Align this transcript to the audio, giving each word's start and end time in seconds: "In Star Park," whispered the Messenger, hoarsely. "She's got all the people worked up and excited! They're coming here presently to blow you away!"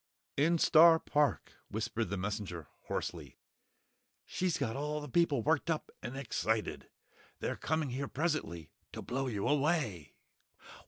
"In 0.35 0.57
Star 0.57 0.97
Park," 0.97 1.53
whispered 1.69 2.05
the 2.09 2.17
Messenger, 2.17 2.67
hoarsely. 2.85 3.37
"She's 4.25 4.57
got 4.57 4.75
all 4.75 4.99
the 4.99 5.07
people 5.07 5.43
worked 5.43 5.69
up 5.69 5.91
and 6.01 6.17
excited! 6.17 6.89
They're 7.39 7.55
coming 7.55 7.91
here 7.91 8.07
presently 8.07 8.71
to 8.93 9.03
blow 9.03 9.27
you 9.27 9.47
away!" 9.47 10.15